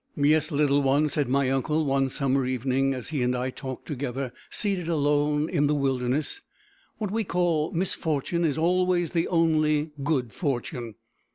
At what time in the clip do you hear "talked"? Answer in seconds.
3.51-3.85